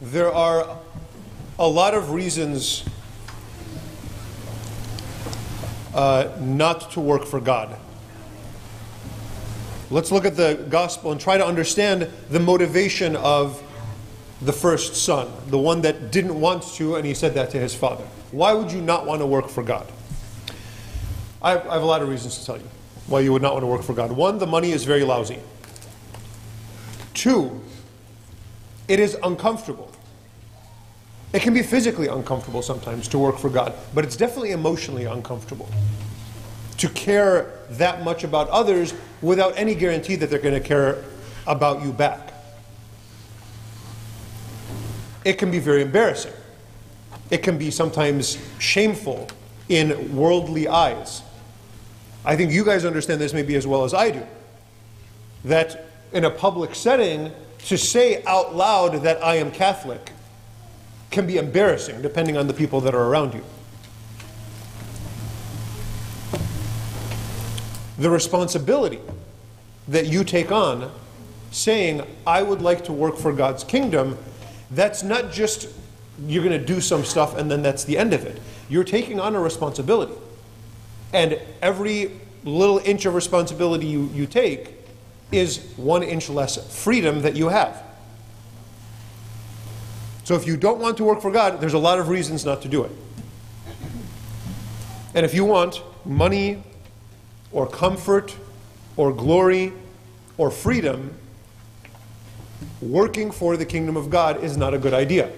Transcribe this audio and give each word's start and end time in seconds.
There 0.00 0.32
are 0.32 0.78
a 1.58 1.68
lot 1.68 1.92
of 1.92 2.12
reasons 2.12 2.84
uh, 5.94 6.30
not 6.40 6.92
to 6.92 7.00
work 7.00 7.26
for 7.26 7.38
God. 7.38 7.76
Let's 9.90 10.10
look 10.10 10.24
at 10.24 10.36
the 10.36 10.64
gospel 10.70 11.12
and 11.12 11.20
try 11.20 11.36
to 11.36 11.44
understand 11.44 12.08
the 12.30 12.40
motivation 12.40 13.14
of 13.16 13.62
the 14.40 14.52
first 14.54 14.94
son, 14.96 15.30
the 15.48 15.58
one 15.58 15.82
that 15.82 16.10
didn't 16.10 16.40
want 16.40 16.62
to, 16.74 16.96
and 16.96 17.04
he 17.04 17.12
said 17.12 17.34
that 17.34 17.50
to 17.50 17.58
his 17.58 17.74
father. 17.74 18.04
Why 18.30 18.54
would 18.54 18.72
you 18.72 18.80
not 18.80 19.04
want 19.04 19.20
to 19.20 19.26
work 19.26 19.48
for 19.48 19.62
God? 19.62 19.86
I 21.42 21.50
have, 21.50 21.66
I 21.66 21.74
have 21.74 21.82
a 21.82 21.86
lot 21.86 22.00
of 22.00 22.08
reasons 22.08 22.38
to 22.38 22.46
tell 22.46 22.56
you 22.56 22.68
why 23.06 23.20
you 23.20 23.32
would 23.32 23.42
not 23.42 23.52
want 23.52 23.64
to 23.64 23.66
work 23.66 23.82
for 23.82 23.92
God. 23.92 24.12
One, 24.12 24.38
the 24.38 24.46
money 24.46 24.70
is 24.70 24.84
very 24.84 25.04
lousy. 25.04 25.40
Two, 27.12 27.60
it 28.88 28.98
is 28.98 29.16
uncomfortable. 29.22 29.89
It 31.32 31.42
can 31.42 31.54
be 31.54 31.62
physically 31.62 32.08
uncomfortable 32.08 32.62
sometimes 32.62 33.06
to 33.08 33.18
work 33.18 33.38
for 33.38 33.50
God, 33.50 33.74
but 33.94 34.04
it's 34.04 34.16
definitely 34.16 34.50
emotionally 34.50 35.04
uncomfortable 35.04 35.68
to 36.78 36.88
care 36.88 37.58
that 37.70 38.02
much 38.02 38.24
about 38.24 38.48
others 38.48 38.94
without 39.22 39.52
any 39.56 39.74
guarantee 39.74 40.16
that 40.16 40.30
they're 40.30 40.38
going 40.38 40.54
to 40.54 40.66
care 40.66 41.04
about 41.46 41.82
you 41.82 41.92
back. 41.92 42.32
It 45.24 45.34
can 45.34 45.50
be 45.50 45.58
very 45.58 45.82
embarrassing. 45.82 46.32
It 47.30 47.42
can 47.42 47.58
be 47.58 47.70
sometimes 47.70 48.38
shameful 48.58 49.28
in 49.68 50.16
worldly 50.16 50.68
eyes. 50.68 51.22
I 52.24 52.34
think 52.34 52.50
you 52.50 52.64
guys 52.64 52.84
understand 52.84 53.20
this 53.20 53.32
maybe 53.32 53.54
as 53.54 53.66
well 53.66 53.84
as 53.84 53.94
I 53.94 54.10
do. 54.10 54.26
That 55.44 55.86
in 56.12 56.24
a 56.24 56.30
public 56.30 56.74
setting, 56.74 57.30
to 57.66 57.76
say 57.76 58.24
out 58.24 58.56
loud 58.56 59.02
that 59.02 59.22
I 59.22 59.36
am 59.36 59.50
Catholic 59.50 60.12
can 61.10 61.26
be 61.26 61.36
embarrassing 61.36 62.02
depending 62.02 62.36
on 62.36 62.46
the 62.46 62.54
people 62.54 62.80
that 62.80 62.94
are 62.94 63.04
around 63.04 63.34
you. 63.34 63.44
The 67.98 68.10
responsibility 68.10 69.00
that 69.88 70.06
you 70.06 70.24
take 70.24 70.50
on 70.50 70.90
saying, 71.50 72.02
I 72.26 72.42
would 72.42 72.62
like 72.62 72.84
to 72.84 72.92
work 72.92 73.16
for 73.16 73.32
God's 73.32 73.64
kingdom, 73.64 74.16
that's 74.70 75.02
not 75.02 75.32
just 75.32 75.68
you're 76.26 76.44
going 76.44 76.58
to 76.58 76.64
do 76.64 76.80
some 76.80 77.04
stuff 77.04 77.36
and 77.36 77.50
then 77.50 77.62
that's 77.62 77.84
the 77.84 77.98
end 77.98 78.12
of 78.12 78.24
it. 78.24 78.40
You're 78.68 78.84
taking 78.84 79.20
on 79.20 79.34
a 79.34 79.40
responsibility. 79.40 80.14
And 81.12 81.40
every 81.60 82.12
little 82.44 82.78
inch 82.78 83.04
of 83.04 83.14
responsibility 83.14 83.86
you, 83.86 84.08
you 84.14 84.26
take 84.26 84.74
is 85.32 85.72
one 85.76 86.02
inch 86.02 86.28
less 86.28 86.82
freedom 86.82 87.22
that 87.22 87.36
you 87.36 87.48
have. 87.48 87.82
So 90.30 90.36
if 90.36 90.46
you 90.46 90.56
don't 90.56 90.78
want 90.78 90.96
to 90.98 91.02
work 91.02 91.20
for 91.20 91.32
God, 91.32 91.60
there's 91.60 91.74
a 91.74 91.78
lot 91.78 91.98
of 91.98 92.08
reasons 92.08 92.44
not 92.44 92.62
to 92.62 92.68
do 92.68 92.84
it. 92.84 92.92
And 95.12 95.26
if 95.26 95.34
you 95.34 95.44
want 95.44 95.82
money 96.04 96.62
or 97.50 97.66
comfort 97.66 98.36
or 98.96 99.12
glory 99.12 99.72
or 100.38 100.52
freedom, 100.52 101.14
working 102.80 103.32
for 103.32 103.56
the 103.56 103.66
kingdom 103.66 103.96
of 103.96 104.08
God 104.08 104.44
is 104.44 104.56
not 104.56 104.72
a 104.72 104.78
good 104.78 104.94
idea. 104.94 105.32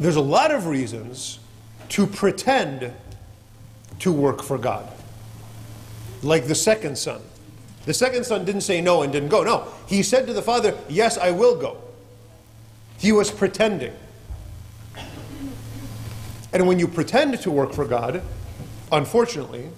There's 0.00 0.16
a 0.16 0.22
lot 0.22 0.50
of 0.50 0.66
reasons 0.66 1.40
to 1.90 2.06
pretend 2.06 2.94
to 3.98 4.10
work 4.10 4.42
for 4.42 4.56
God. 4.56 4.90
Like 6.22 6.46
the 6.46 6.54
second 6.54 6.96
son. 6.96 7.20
The 7.84 7.94
second 7.94 8.24
son 8.24 8.44
didn't 8.44 8.60
say 8.60 8.80
no 8.80 9.02
and 9.02 9.12
didn't 9.12 9.28
go. 9.28 9.42
No, 9.42 9.66
he 9.86 10.02
said 10.02 10.26
to 10.26 10.32
the 10.32 10.42
father, 10.42 10.76
Yes, 10.88 11.18
I 11.18 11.30
will 11.32 11.56
go. 11.56 11.78
He 12.98 13.10
was 13.12 13.30
pretending. 13.30 13.92
And 16.52 16.66
when 16.68 16.78
you 16.78 16.86
pretend 16.86 17.40
to 17.40 17.50
work 17.50 17.72
for 17.72 17.84
God, 17.84 18.22
unfortunately, 18.92 19.68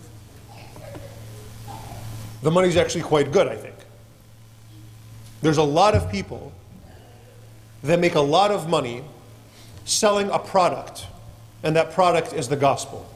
the 2.42 2.50
money's 2.50 2.76
actually 2.76 3.02
quite 3.02 3.32
good, 3.32 3.48
I 3.48 3.56
think. 3.56 3.76
There's 5.40 5.56
a 5.56 5.62
lot 5.62 5.94
of 5.94 6.10
people 6.10 6.52
that 7.82 8.00
make 8.00 8.14
a 8.14 8.20
lot 8.20 8.50
of 8.50 8.68
money 8.68 9.04
selling 9.84 10.28
a 10.30 10.38
product, 10.38 11.06
and 11.62 11.76
that 11.76 11.92
product 11.92 12.32
is 12.32 12.48
the 12.48 12.56
gospel. 12.56 13.08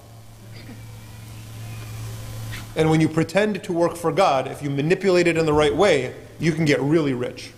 And 2.78 2.88
when 2.88 3.00
you 3.00 3.08
pretend 3.08 3.64
to 3.64 3.72
work 3.72 3.96
for 3.96 4.12
God, 4.12 4.46
if 4.46 4.62
you 4.62 4.70
manipulate 4.70 5.26
it 5.26 5.36
in 5.36 5.44
the 5.44 5.52
right 5.52 5.74
way, 5.74 6.14
you 6.38 6.52
can 6.52 6.64
get 6.64 6.80
really 6.80 7.12
rich. 7.12 7.50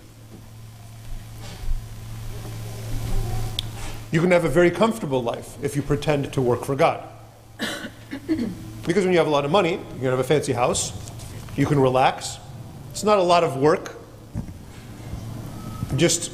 You 4.10 4.22
can 4.22 4.30
have 4.30 4.46
a 4.46 4.48
very 4.48 4.70
comfortable 4.70 5.22
life 5.22 5.62
if 5.62 5.76
you 5.76 5.82
pretend 5.82 6.32
to 6.32 6.40
work 6.40 6.64
for 6.64 6.74
God. 6.74 7.06
because 8.86 9.04
when 9.04 9.12
you 9.12 9.18
have 9.18 9.26
a 9.26 9.30
lot 9.30 9.44
of 9.44 9.50
money, 9.50 9.72
you 9.72 9.98
can 10.00 10.04
have 10.04 10.18
a 10.18 10.24
fancy 10.24 10.54
house, 10.54 10.90
you 11.54 11.66
can 11.66 11.78
relax. 11.78 12.38
It's 12.90 13.04
not 13.04 13.18
a 13.18 13.22
lot 13.22 13.44
of 13.44 13.58
work. 13.58 13.96
Just 15.96 16.32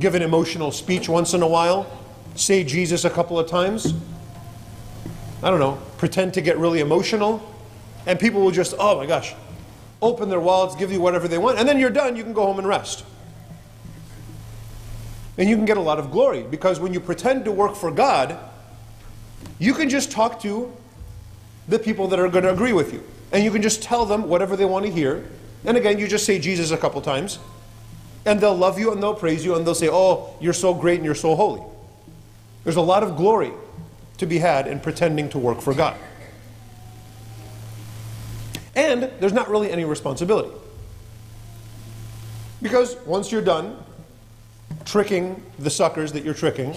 give 0.00 0.16
an 0.16 0.22
emotional 0.22 0.72
speech 0.72 1.08
once 1.08 1.32
in 1.32 1.42
a 1.42 1.48
while, 1.48 1.86
say 2.34 2.64
Jesus 2.64 3.04
a 3.04 3.10
couple 3.10 3.38
of 3.38 3.48
times. 3.48 3.94
I 5.44 5.50
don't 5.50 5.60
know, 5.60 5.78
pretend 5.96 6.34
to 6.34 6.40
get 6.40 6.58
really 6.58 6.80
emotional, 6.80 7.40
and 8.08 8.18
people 8.18 8.40
will 8.40 8.50
just, 8.50 8.74
oh 8.78 8.96
my 8.96 9.04
gosh, 9.04 9.34
open 10.00 10.30
their 10.30 10.40
wallets, 10.40 10.74
give 10.74 10.90
you 10.90 10.98
whatever 10.98 11.28
they 11.28 11.36
want, 11.36 11.58
and 11.58 11.68
then 11.68 11.78
you're 11.78 11.90
done, 11.90 12.16
you 12.16 12.24
can 12.24 12.32
go 12.32 12.46
home 12.46 12.58
and 12.58 12.66
rest. 12.66 13.04
And 15.36 15.48
you 15.48 15.54
can 15.54 15.66
get 15.66 15.76
a 15.76 15.82
lot 15.82 15.98
of 15.98 16.10
glory 16.10 16.42
because 16.42 16.80
when 16.80 16.94
you 16.94 17.00
pretend 17.00 17.44
to 17.44 17.52
work 17.52 17.76
for 17.76 17.90
God, 17.90 18.36
you 19.58 19.74
can 19.74 19.90
just 19.90 20.10
talk 20.10 20.40
to 20.40 20.72
the 21.68 21.78
people 21.78 22.08
that 22.08 22.18
are 22.18 22.28
going 22.28 22.44
to 22.44 22.52
agree 22.52 22.72
with 22.72 22.94
you. 22.94 23.04
And 23.30 23.44
you 23.44 23.50
can 23.50 23.60
just 23.60 23.82
tell 23.82 24.06
them 24.06 24.26
whatever 24.26 24.56
they 24.56 24.64
want 24.64 24.86
to 24.86 24.90
hear. 24.90 25.28
And 25.66 25.76
again, 25.76 25.98
you 25.98 26.08
just 26.08 26.24
say 26.24 26.38
Jesus 26.38 26.70
a 26.70 26.78
couple 26.78 27.00
times. 27.02 27.38
And 28.24 28.40
they'll 28.40 28.56
love 28.56 28.78
you 28.78 28.90
and 28.90 29.02
they'll 29.02 29.14
praise 29.14 29.44
you 29.44 29.54
and 29.54 29.66
they'll 29.66 29.74
say, 29.74 29.88
Oh, 29.90 30.34
you're 30.40 30.54
so 30.54 30.74
great 30.74 30.96
and 30.96 31.04
you're 31.04 31.14
so 31.14 31.34
holy. 31.34 31.62
There's 32.64 32.76
a 32.76 32.82
lot 32.82 33.02
of 33.02 33.16
glory 33.16 33.52
to 34.16 34.26
be 34.26 34.38
had 34.38 34.66
in 34.66 34.80
pretending 34.80 35.28
to 35.30 35.38
work 35.38 35.60
for 35.60 35.74
God. 35.74 35.96
And 38.78 39.10
there's 39.18 39.32
not 39.32 39.50
really 39.50 39.72
any 39.72 39.84
responsibility. 39.84 40.50
Because 42.62 42.94
once 43.04 43.32
you're 43.32 43.42
done 43.42 43.76
tricking 44.84 45.42
the 45.58 45.68
suckers 45.68 46.12
that 46.12 46.24
you're 46.24 46.32
tricking, 46.32 46.76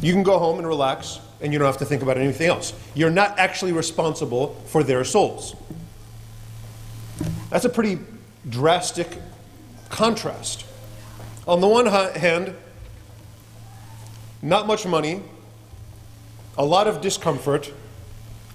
you 0.00 0.12
can 0.12 0.22
go 0.22 0.38
home 0.38 0.58
and 0.58 0.68
relax 0.68 1.18
and 1.40 1.52
you 1.52 1.58
don't 1.58 1.66
have 1.66 1.78
to 1.78 1.84
think 1.84 2.00
about 2.00 2.16
anything 2.16 2.46
else. 2.46 2.74
You're 2.94 3.10
not 3.10 3.40
actually 3.40 3.72
responsible 3.72 4.54
for 4.66 4.84
their 4.84 5.02
souls. 5.02 5.56
That's 7.50 7.64
a 7.64 7.68
pretty 7.68 7.98
drastic 8.48 9.18
contrast. 9.88 10.64
On 11.48 11.60
the 11.60 11.66
one 11.66 11.86
hand, 11.86 12.54
not 14.42 14.68
much 14.68 14.86
money, 14.86 15.22
a 16.56 16.64
lot 16.64 16.86
of 16.86 17.00
discomfort, 17.00 17.72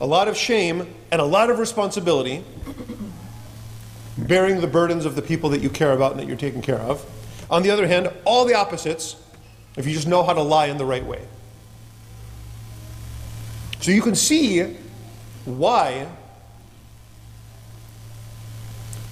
a 0.02 0.06
lot 0.06 0.28
of 0.28 0.38
shame, 0.38 0.94
and 1.12 1.22
a 1.22 1.26
lot 1.26 1.50
of 1.50 1.60
responsibility, 1.60 2.44
bearing 4.18 4.62
the 4.62 4.68
burdens 4.68 5.06
of 5.06 5.16
the 5.16 5.22
people 5.22 5.50
that 5.50 5.62
you 5.62 5.70
care 5.70 5.92
about 5.92 6.12
and 6.12 6.20
that 6.20 6.28
you're 6.28 6.38
taking 6.38 6.62
care 6.62 6.80
of. 6.80 7.06
On 7.50 7.64
the 7.64 7.72
other 7.72 7.88
hand, 7.88 8.12
all 8.26 8.46
the 8.46 8.54
opposites, 8.54 9.16
if 9.76 9.86
you 9.88 9.94
just 9.94 10.08
know 10.08 10.24
how 10.24 10.34
to 10.34 10.42
lie 10.42 10.68
in 10.68 10.78
the 10.78 10.86
right 10.86 11.06
way. 11.06 11.26
So 13.82 13.92
you 13.92 14.02
can 14.02 14.16
see 14.16 14.78
why 15.46 16.08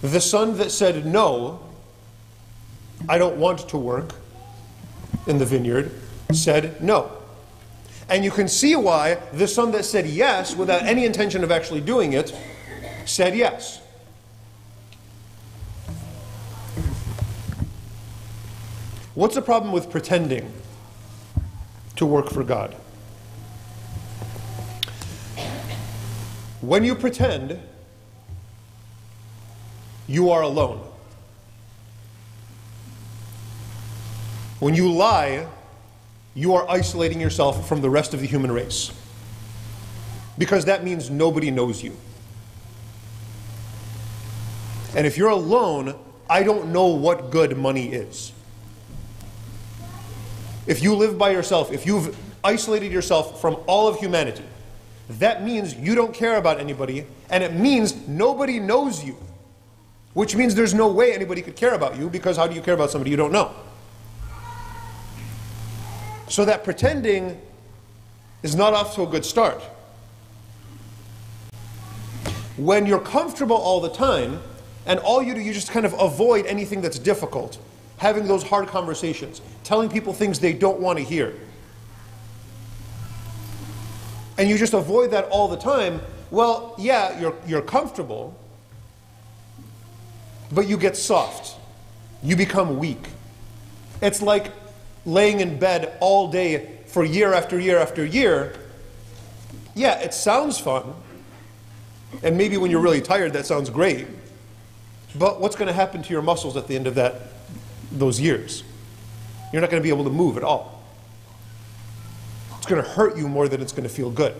the 0.01 0.21
son 0.21 0.57
that 0.57 0.71
said 0.71 1.05
no, 1.05 1.59
I 3.09 3.17
don't 3.17 3.37
want 3.37 3.69
to 3.69 3.77
work 3.77 4.13
in 5.25 5.37
the 5.37 5.45
vineyard, 5.45 5.91
said 6.31 6.81
no. 6.81 7.16
And 8.09 8.23
you 8.23 8.31
can 8.31 8.47
see 8.47 8.75
why 8.75 9.15
the 9.33 9.47
son 9.47 9.71
that 9.71 9.83
said 9.83 10.07
yes, 10.07 10.55
without 10.55 10.83
any 10.83 11.05
intention 11.05 11.43
of 11.43 11.51
actually 11.51 11.81
doing 11.81 12.13
it, 12.13 12.33
said 13.05 13.35
yes. 13.35 13.81
What's 19.13 19.35
the 19.35 19.41
problem 19.41 19.71
with 19.73 19.89
pretending 19.89 20.53
to 21.95 22.05
work 22.05 22.29
for 22.29 22.43
God? 22.43 22.75
When 26.61 26.83
you 26.83 26.95
pretend, 26.95 27.59
you 30.07 30.29
are 30.29 30.43
alone. 30.43 30.79
When 34.59 34.75
you 34.75 34.91
lie, 34.91 35.47
you 36.37 36.53
are 36.53 36.69
isolating 36.69 37.19
yourself 37.19 37.67
from 37.67 37.81
the 37.81 37.89
rest 37.89 38.13
of 38.13 38.19
the 38.19 38.27
human 38.27 38.51
race. 38.51 38.91
Because 40.37 40.65
that 40.65 40.83
means 40.83 41.09
nobody 41.09 41.49
knows 41.49 41.81
you. 41.81 41.97
And 44.95 45.07
if 45.07 45.17
you're 45.17 45.31
alone, 45.31 45.95
I 46.29 46.43
don't 46.43 46.71
know 46.71 46.85
what 46.89 47.31
good 47.31 47.57
money 47.57 47.87
is. 47.87 48.31
If 50.67 50.83
you 50.83 50.93
live 50.93 51.17
by 51.17 51.31
yourself, 51.31 51.71
if 51.71 51.87
you've 51.87 52.15
isolated 52.43 52.91
yourself 52.91 53.41
from 53.41 53.57
all 53.65 53.87
of 53.87 53.97
humanity, 53.97 54.43
that 55.09 55.43
means 55.43 55.73
you 55.73 55.95
don't 55.95 56.13
care 56.13 56.35
about 56.35 56.59
anybody, 56.59 57.07
and 57.31 57.43
it 57.43 57.53
means 57.53 58.07
nobody 58.07 58.59
knows 58.59 59.03
you. 59.03 59.17
Which 60.13 60.35
means 60.35 60.53
there's 60.53 60.75
no 60.75 60.87
way 60.87 61.13
anybody 61.13 61.41
could 61.41 61.55
care 61.55 61.73
about 61.73 61.97
you 61.97 62.11
because 62.11 62.37
how 62.37 62.45
do 62.45 62.53
you 62.53 62.61
care 62.61 62.75
about 62.75 62.91
somebody 62.91 63.09
you 63.09 63.17
don't 63.17 63.31
know? 63.31 63.55
So 66.37 66.45
that 66.45 66.63
pretending 66.63 67.41
is 68.43 68.55
not 68.55 68.75
off 68.75 68.93
to 68.93 69.01
a 69.01 69.07
good 69.07 69.25
start. 69.25 69.59
When 72.57 72.85
you're 72.85 72.99
comfortable 72.99 73.55
all 73.55 73.81
the 73.81 73.89
time, 73.89 74.39
and 74.85 74.99
all 74.99 75.23
you 75.23 75.33
do, 75.33 75.41
you 75.41 75.51
just 75.51 75.71
kind 75.71 75.83
of 75.83 75.99
avoid 75.99 76.45
anything 76.45 76.79
that's 76.79 76.99
difficult, 76.99 77.57
having 77.97 78.27
those 78.27 78.43
hard 78.43 78.67
conversations, 78.67 79.41
telling 79.63 79.89
people 79.89 80.13
things 80.13 80.39
they 80.39 80.53
don't 80.53 80.79
want 80.79 80.99
to 80.99 81.03
hear. 81.03 81.33
And 84.37 84.47
you 84.47 84.59
just 84.59 84.75
avoid 84.75 85.09
that 85.09 85.25
all 85.29 85.47
the 85.47 85.57
time, 85.57 86.01
well, 86.29 86.75
yeah, 86.77 87.19
you're, 87.19 87.35
you're 87.47 87.63
comfortable, 87.63 88.37
but 90.51 90.67
you 90.67 90.77
get 90.77 90.95
soft. 90.95 91.57
You 92.21 92.35
become 92.35 92.77
weak. 92.77 93.07
It's 94.03 94.21
like 94.21 94.51
laying 95.07 95.39
in 95.39 95.57
bed 95.57 95.97
all 96.01 96.29
day 96.29 96.77
for 96.85 97.03
year 97.03 97.33
after 97.33 97.57
year 97.57 97.79
after 97.79 98.05
year. 98.05 98.53
Yeah, 99.73 99.99
it 99.99 100.13
sounds 100.13 100.59
fun. 100.59 100.93
And 102.21 102.37
maybe 102.37 102.57
when 102.57 102.69
you're 102.69 102.81
really 102.81 103.01
tired, 103.01 103.33
that 103.33 103.45
sounds 103.45 103.69
great. 103.69 104.05
But 105.17 105.39
what's 105.39 105.55
going 105.55 105.67
to 105.67 105.73
happen 105.73 106.03
to 106.03 106.09
your 106.13 106.21
muscles 106.21 106.57
at 106.57 106.67
the 106.67 106.75
end 106.75 106.87
of 106.87 106.95
that, 106.95 107.21
those 107.91 108.19
years? 108.19 108.63
You're 109.53 109.61
not 109.61 109.71
going 109.71 109.81
to 109.81 109.83
be 109.83 109.93
able 109.93 110.03
to 110.03 110.09
move 110.09 110.35
at 110.35 110.43
all. 110.43 110.83
It's 112.57 112.65
going 112.65 112.83
to 112.83 112.89
hurt 112.89 113.17
you 113.17 113.29
more 113.29 113.47
than 113.47 113.61
it's 113.61 113.71
going 113.71 113.87
to 113.87 113.89
feel 113.89 114.11
good. 114.11 114.33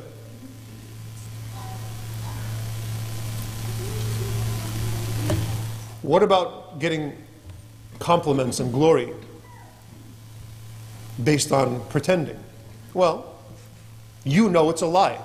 What 6.01 6.23
about 6.23 6.79
getting 6.79 7.17
compliments 7.99 8.59
and 8.59 8.71
glory 8.73 9.13
based 11.23 11.51
on 11.51 11.81
pretending? 11.89 12.39
Well, 12.93 13.35
you 14.23 14.49
know 14.49 14.69
it's 14.69 14.81
a 14.81 14.87
lie. 14.87 15.19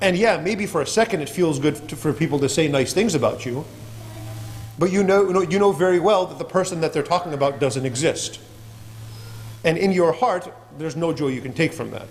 And 0.00 0.16
yeah, 0.16 0.40
maybe 0.40 0.66
for 0.66 0.82
a 0.82 0.86
second 0.86 1.22
it 1.22 1.28
feels 1.28 1.58
good 1.58 1.88
to, 1.88 1.96
for 1.96 2.12
people 2.12 2.38
to 2.40 2.48
say 2.48 2.68
nice 2.68 2.92
things 2.92 3.14
about 3.14 3.46
you, 3.46 3.64
but 4.78 4.92
you 4.92 5.04
know, 5.04 5.42
you 5.42 5.58
know 5.58 5.72
very 5.72 6.00
well 6.00 6.26
that 6.26 6.38
the 6.38 6.44
person 6.44 6.80
that 6.80 6.92
they're 6.92 7.02
talking 7.02 7.32
about 7.32 7.60
doesn't 7.60 7.86
exist. 7.86 8.40
And 9.62 9.78
in 9.78 9.92
your 9.92 10.12
heart, 10.12 10.52
there's 10.78 10.96
no 10.96 11.12
joy 11.12 11.28
you 11.28 11.40
can 11.40 11.52
take 11.52 11.72
from 11.72 11.90
that. 11.92 12.08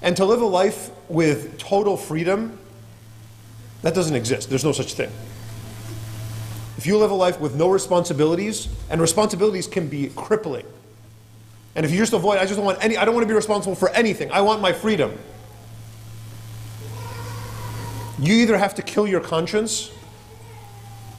And 0.00 0.16
to 0.16 0.24
live 0.24 0.42
a 0.42 0.46
life 0.46 0.90
with 1.08 1.58
total 1.58 1.96
freedom, 1.96 2.58
that 3.82 3.94
doesn't 3.94 4.14
exist. 4.14 4.48
There's 4.48 4.64
no 4.64 4.72
such 4.72 4.94
thing. 4.94 5.10
If 6.78 6.86
you 6.86 6.96
live 6.96 7.10
a 7.10 7.14
life 7.14 7.40
with 7.40 7.56
no 7.56 7.68
responsibilities, 7.68 8.68
and 8.88 9.00
responsibilities 9.00 9.66
can 9.66 9.88
be 9.88 10.12
crippling. 10.14 10.64
And 11.74 11.84
if 11.84 11.90
you 11.90 11.98
just 11.98 12.12
avoid, 12.12 12.38
I 12.38 12.42
just 12.42 12.54
don't 12.54 12.64
want 12.64 12.82
any, 12.82 12.96
I 12.96 13.04
don't 13.04 13.14
want 13.14 13.24
to 13.24 13.28
be 13.28 13.34
responsible 13.34 13.74
for 13.74 13.90
anything. 13.90 14.30
I 14.30 14.42
want 14.42 14.62
my 14.62 14.72
freedom. 14.72 15.18
You 18.20 18.32
either 18.34 18.56
have 18.56 18.76
to 18.76 18.82
kill 18.82 19.08
your 19.08 19.20
conscience 19.20 19.90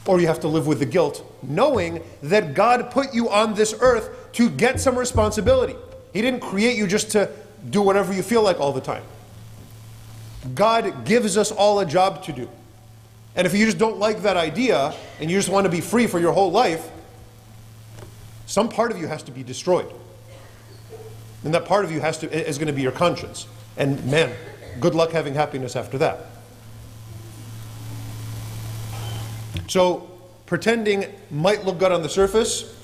or 0.06 0.18
you 0.18 0.26
have 0.28 0.40
to 0.40 0.48
live 0.48 0.66
with 0.66 0.78
the 0.78 0.86
guilt, 0.86 1.30
knowing 1.42 2.02
that 2.22 2.54
God 2.54 2.90
put 2.90 3.14
you 3.14 3.28
on 3.28 3.54
this 3.54 3.74
earth 3.80 4.32
to 4.32 4.48
get 4.48 4.80
some 4.80 4.98
responsibility. 4.98 5.76
He 6.14 6.22
didn't 6.22 6.40
create 6.40 6.78
you 6.78 6.86
just 6.86 7.10
to 7.10 7.30
do 7.68 7.82
whatever 7.82 8.14
you 8.14 8.22
feel 8.22 8.42
like 8.42 8.58
all 8.58 8.72
the 8.72 8.80
time. 8.80 9.02
God 10.54 11.04
gives 11.04 11.36
us 11.36 11.52
all 11.52 11.80
a 11.80 11.86
job 11.86 12.22
to 12.24 12.32
do. 12.32 12.48
And 13.36 13.46
if 13.46 13.54
you 13.54 13.64
just 13.64 13.78
don't 13.78 13.98
like 13.98 14.22
that 14.22 14.36
idea 14.36 14.94
and 15.20 15.30
you 15.30 15.38
just 15.38 15.48
want 15.48 15.64
to 15.64 15.70
be 15.70 15.80
free 15.80 16.06
for 16.06 16.18
your 16.18 16.32
whole 16.32 16.50
life, 16.50 16.90
some 18.46 18.68
part 18.68 18.90
of 18.90 18.98
you 18.98 19.06
has 19.06 19.22
to 19.24 19.30
be 19.30 19.42
destroyed. 19.42 19.92
And 21.44 21.54
that 21.54 21.64
part 21.64 21.84
of 21.84 21.92
you 21.92 22.00
has 22.00 22.18
to, 22.18 22.48
is 22.48 22.58
going 22.58 22.66
to 22.66 22.72
be 22.72 22.82
your 22.82 22.92
conscience. 22.92 23.46
And 23.76 24.04
man, 24.04 24.34
good 24.80 24.94
luck 24.94 25.12
having 25.12 25.34
happiness 25.34 25.76
after 25.76 25.98
that. 25.98 26.26
So, 29.68 30.10
pretending 30.46 31.06
might 31.30 31.64
look 31.64 31.78
good 31.78 31.92
on 31.92 32.02
the 32.02 32.08
surface, 32.08 32.76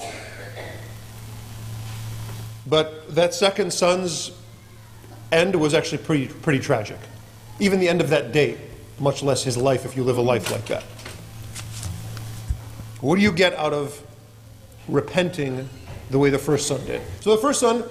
but 2.65 3.13
that 3.17 3.35
second 3.35 3.73
son's 3.73 4.31
end 5.33 5.57
was 5.57 5.75
actually 5.75 5.99
pretty, 5.99 6.29
pretty 6.29 6.61
tragic. 6.61 6.99
Even 7.59 7.81
the 7.81 7.89
end 7.89 8.01
of 8.01 8.11
that 8.11 8.31
day, 8.31 8.57
much 8.99 9.23
less 9.23 9.45
his 9.45 9.57
life 9.57 9.85
if 9.85 9.97
you 9.97 10.05
live 10.05 10.19
a 10.19 10.23
life 10.23 10.51
like 10.51 10.67
that. 10.67 10.83
What 13.01 13.17
do 13.17 13.23
you 13.23 13.33
get 13.33 13.55
out 13.55 13.73
of 13.73 14.01
repenting 14.89 15.69
the 16.11 16.19
way 16.19 16.31
the 16.31 16.39
first 16.39 16.67
son 16.67 16.85
did? 16.87 17.03
So, 17.21 17.35
the 17.35 17.43
first 17.43 17.61
son, 17.61 17.85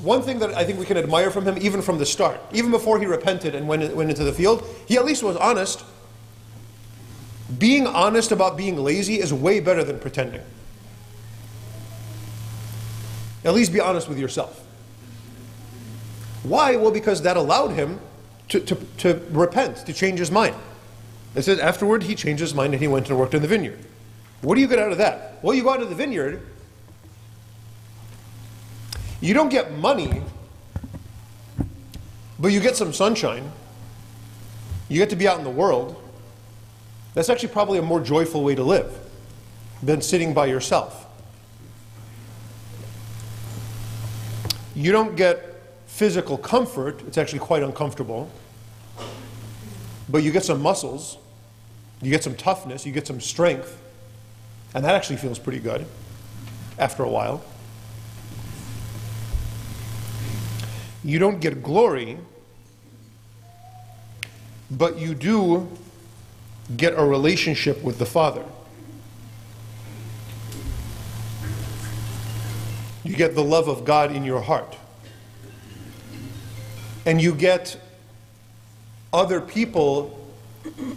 one 0.00 0.22
thing 0.22 0.38
that 0.40 0.54
I 0.54 0.64
think 0.64 0.78
we 0.78 0.86
can 0.86 0.96
admire 0.96 1.30
from 1.30 1.44
him, 1.44 1.56
even 1.60 1.82
from 1.82 1.98
the 1.98 2.06
start, 2.06 2.40
even 2.52 2.70
before 2.70 2.98
he 2.98 3.06
repented 3.06 3.54
and 3.54 3.68
went, 3.68 3.94
went 3.94 4.10
into 4.10 4.24
the 4.24 4.32
field, 4.32 4.66
he 4.86 4.96
at 4.96 5.04
least 5.04 5.22
was 5.22 5.36
honest 5.36 5.84
being 7.56 7.86
honest 7.86 8.30
about 8.30 8.56
being 8.56 8.76
lazy 8.76 9.20
is 9.20 9.32
way 9.32 9.60
better 9.60 9.82
than 9.82 9.98
pretending. 9.98 10.42
At 13.44 13.54
least 13.54 13.72
be 13.72 13.80
honest 13.80 14.08
with 14.08 14.18
yourself. 14.18 14.62
Why? 16.42 16.76
Well, 16.76 16.90
because 16.90 17.22
that 17.22 17.36
allowed 17.36 17.68
him 17.68 18.00
to, 18.48 18.60
to, 18.60 18.74
to 18.98 19.22
repent, 19.30 19.76
to 19.86 19.92
change 19.92 20.18
his 20.18 20.30
mind. 20.30 20.56
It 21.34 21.42
says 21.42 21.58
afterward 21.58 22.04
he 22.04 22.14
changed 22.14 22.40
his 22.40 22.54
mind 22.54 22.72
and 22.72 22.82
he 22.82 22.88
went 22.88 23.08
and 23.08 23.18
worked 23.18 23.34
in 23.34 23.42
the 23.42 23.48
vineyard. 23.48 23.78
What 24.40 24.54
do 24.54 24.60
you 24.60 24.68
get 24.68 24.78
out 24.78 24.92
of 24.92 24.98
that? 24.98 25.38
Well, 25.42 25.54
you 25.54 25.62
go 25.62 25.70
out 25.70 25.80
the 25.80 25.94
vineyard, 25.94 26.42
you 29.20 29.34
don't 29.34 29.48
get 29.48 29.72
money, 29.72 30.22
but 32.38 32.48
you 32.48 32.60
get 32.60 32.76
some 32.76 32.92
sunshine. 32.92 33.50
You 34.88 34.98
get 34.98 35.10
to 35.10 35.16
be 35.16 35.28
out 35.28 35.38
in 35.38 35.44
the 35.44 35.50
world. 35.50 36.00
That's 37.14 37.28
actually 37.28 37.50
probably 37.50 37.78
a 37.78 37.82
more 37.82 38.00
joyful 38.00 38.44
way 38.44 38.54
to 38.54 38.62
live 38.62 38.96
than 39.82 40.00
sitting 40.00 40.34
by 40.34 40.46
yourself. 40.46 41.06
You 44.74 44.92
don't 44.92 45.16
get 45.16 45.60
physical 45.86 46.38
comfort, 46.38 47.02
it's 47.08 47.18
actually 47.18 47.40
quite 47.40 47.64
uncomfortable. 47.64 48.30
But 50.08 50.22
you 50.22 50.32
get 50.32 50.44
some 50.44 50.62
muscles, 50.62 51.18
you 52.00 52.10
get 52.10 52.24
some 52.24 52.34
toughness, 52.34 52.86
you 52.86 52.92
get 52.92 53.06
some 53.06 53.20
strength, 53.20 53.80
and 54.74 54.84
that 54.84 54.94
actually 54.94 55.16
feels 55.16 55.38
pretty 55.38 55.58
good 55.58 55.86
after 56.78 57.02
a 57.02 57.08
while. 57.08 57.42
You 61.04 61.18
don't 61.18 61.40
get 61.40 61.62
glory, 61.62 62.18
but 64.70 64.98
you 64.98 65.14
do 65.14 65.68
get 66.76 66.92
a 66.94 67.04
relationship 67.04 67.82
with 67.82 67.98
the 67.98 68.06
Father. 68.06 68.44
You 73.04 73.16
get 73.16 73.34
the 73.34 73.44
love 73.44 73.68
of 73.68 73.84
God 73.84 74.14
in 74.14 74.24
your 74.24 74.42
heart. 74.42 74.76
And 77.06 77.22
you 77.22 77.34
get 77.34 77.80
other 79.12 79.40
people 79.40 80.14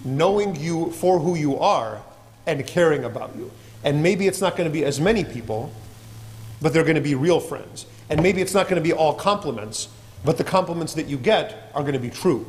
knowing 0.04 0.56
you 0.56 0.92
for 0.92 1.20
who 1.20 1.36
you 1.36 1.58
are 1.60 2.02
and 2.46 2.66
caring 2.66 3.04
about 3.04 3.36
you. 3.36 3.52
And 3.84 4.04
maybe 4.04 4.28
it's 4.28 4.42
not 4.42 4.56
going 4.56 4.70
to 4.70 4.74
be 4.74 4.86
as 4.86 5.00
many 5.00 5.24
people, 5.24 5.74
but 6.62 6.74
they're 6.74 6.84
going 6.84 6.96
to 6.96 7.02
be 7.02 7.16
real 7.16 7.40
friends. 7.40 7.86
And 8.10 8.22
maybe 8.22 8.42
it's 8.42 8.54
not 8.54 8.68
going 8.68 8.82
to 8.82 8.88
be 8.88 8.94
all 8.94 9.14
compliments, 9.14 9.88
but 10.24 10.38
the 10.38 10.44
compliments 10.44 10.94
that 10.96 11.08
you 11.08 11.18
get 11.18 11.72
are 11.74 11.82
going 11.82 11.94
to 11.94 12.00
be 12.00 12.10
true. 12.10 12.46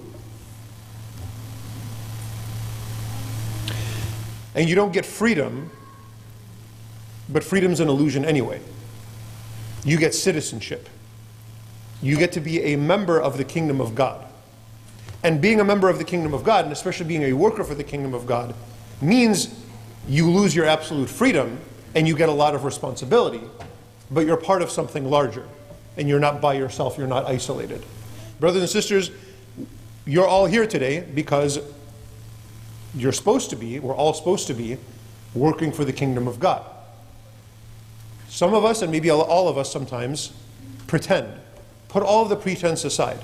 And 4.54 4.68
you 4.68 4.74
don't 4.74 4.92
get 4.92 5.06
freedom, 5.06 5.70
but 7.28 7.42
freedom's 7.42 7.80
an 7.80 7.88
illusion 7.88 8.24
anyway. 8.24 8.60
You 9.84 9.96
get 9.96 10.14
citizenship. 10.14 10.88
You 12.02 12.16
get 12.16 12.32
to 12.32 12.40
be 12.40 12.60
a 12.60 12.76
member 12.76 13.20
of 13.20 13.38
the 13.38 13.44
kingdom 13.44 13.80
of 13.80 13.94
God. 13.94 14.26
And 15.22 15.40
being 15.40 15.60
a 15.60 15.64
member 15.64 15.88
of 15.88 15.98
the 15.98 16.04
kingdom 16.04 16.34
of 16.34 16.42
God, 16.42 16.64
and 16.64 16.72
especially 16.72 17.06
being 17.06 17.22
a 17.24 17.32
worker 17.32 17.62
for 17.62 17.74
the 17.74 17.84
kingdom 17.84 18.14
of 18.14 18.26
God, 18.26 18.54
means 19.00 19.54
you 20.08 20.28
lose 20.28 20.54
your 20.54 20.66
absolute 20.66 21.08
freedom 21.08 21.58
and 21.94 22.08
you 22.08 22.16
get 22.16 22.28
a 22.28 22.32
lot 22.32 22.54
of 22.54 22.64
responsibility, 22.64 23.42
but 24.10 24.26
you're 24.26 24.36
part 24.36 24.62
of 24.62 24.70
something 24.70 25.04
larger. 25.08 25.46
And 25.96 26.08
you're 26.08 26.20
not 26.20 26.40
by 26.40 26.54
yourself, 26.54 26.96
you're 26.96 27.06
not 27.06 27.26
isolated. 27.26 27.84
Brothers 28.40 28.62
and 28.62 28.70
sisters, 28.70 29.10
you're 30.06 30.26
all 30.26 30.46
here 30.46 30.66
today 30.66 31.00
because 31.00 31.60
you're 32.94 33.12
supposed 33.12 33.50
to 33.50 33.56
be, 33.56 33.78
we're 33.78 33.94
all 33.94 34.14
supposed 34.14 34.46
to 34.48 34.54
be, 34.54 34.78
working 35.34 35.70
for 35.70 35.84
the 35.84 35.92
kingdom 35.92 36.26
of 36.26 36.40
God. 36.40 36.64
Some 38.28 38.54
of 38.54 38.64
us, 38.64 38.82
and 38.82 38.90
maybe 38.90 39.10
all 39.10 39.48
of 39.48 39.58
us 39.58 39.70
sometimes, 39.70 40.32
pretend. 40.86 41.28
Put 41.88 42.02
all 42.02 42.22
of 42.22 42.30
the 42.30 42.36
pretense 42.36 42.84
aside. 42.84 43.18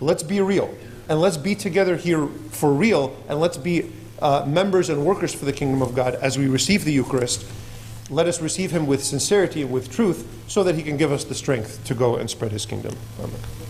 Let's 0.00 0.22
be 0.22 0.40
real. 0.40 0.74
And 1.08 1.20
let's 1.20 1.36
be 1.36 1.54
together 1.54 1.96
here 1.96 2.26
for 2.26 2.72
real. 2.72 3.16
And 3.28 3.40
let's 3.40 3.56
be 3.56 3.92
uh, 4.20 4.44
members 4.46 4.88
and 4.88 5.04
workers 5.04 5.34
for 5.34 5.44
the 5.44 5.52
kingdom 5.52 5.82
of 5.82 5.94
God 5.94 6.14
as 6.16 6.38
we 6.38 6.48
receive 6.48 6.84
the 6.84 6.92
Eucharist. 6.92 7.46
Let 8.10 8.26
us 8.26 8.40
receive 8.40 8.70
Him 8.70 8.86
with 8.86 9.02
sincerity 9.02 9.62
and 9.62 9.70
with 9.70 9.90
truth 9.90 10.26
so 10.48 10.62
that 10.64 10.74
He 10.74 10.82
can 10.82 10.96
give 10.96 11.12
us 11.12 11.24
the 11.24 11.34
strength 11.34 11.84
to 11.84 11.94
go 11.94 12.16
and 12.16 12.28
spread 12.28 12.52
His 12.52 12.66
kingdom. 12.66 12.96
Amen. 13.18 13.63